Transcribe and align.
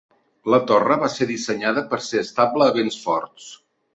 La 0.53 0.59
torre 0.71 0.95
va 1.03 1.09
ser 1.15 1.27
dissenyada 1.33 1.83
per 1.93 2.01
ser 2.05 2.23
estable 2.27 2.69
a 2.69 2.75
vents 2.81 2.99
forts. 3.07 3.51